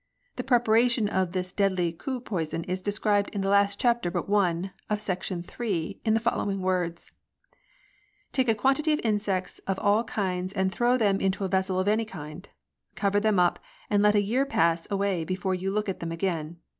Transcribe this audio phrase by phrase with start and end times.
[0.35, 4.71] The preparation of this deadly Ku poison is described in the last chapter but one
[4.89, 6.01] of Section III.
[6.03, 7.11] in the follow ing words:—"
[8.33, 11.87] Take a quantity of insects of all kinds and throw them into a vessel of
[11.87, 12.49] any kind;
[12.95, 13.59] cover them up,
[13.91, 16.57] and let a year pass away before you look at them again.